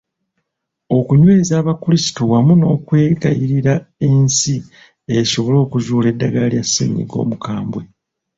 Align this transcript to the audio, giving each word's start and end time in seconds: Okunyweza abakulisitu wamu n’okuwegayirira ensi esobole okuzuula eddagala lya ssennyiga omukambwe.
Okunyweza 0.97 1.53
abakulisitu 1.61 2.21
wamu 2.31 2.53
n’okuwegayirira 2.59 3.73
ensi 4.07 4.55
esobole 5.17 5.57
okuzuula 5.65 6.07
eddagala 6.13 6.47
lya 6.53 6.63
ssennyiga 6.65 7.15
omukambwe. 7.23 7.81